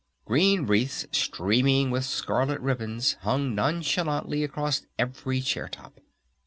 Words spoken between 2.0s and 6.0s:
scarlet ribbons hung nonchalantly across every chair top.